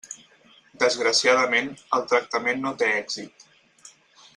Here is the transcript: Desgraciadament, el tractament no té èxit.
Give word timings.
Desgraciadament, 0.83 1.69
el 1.99 2.09
tractament 2.15 2.67
no 2.67 2.75
té 2.83 2.91
èxit. 3.07 3.51